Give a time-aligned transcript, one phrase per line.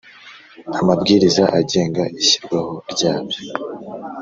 [0.79, 3.39] Amabwiriza agenga ishyirwaho ryabyo